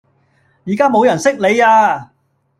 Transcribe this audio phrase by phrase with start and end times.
[0.65, 2.11] 而家冇人識你呀